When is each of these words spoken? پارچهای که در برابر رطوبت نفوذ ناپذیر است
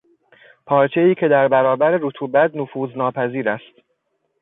پارچهای 0.65 1.15
که 1.15 1.27
در 1.27 1.47
برابر 1.47 1.91
رطوبت 1.91 2.51
نفوذ 2.55 2.89
ناپذیر 2.97 3.49
است 3.49 3.81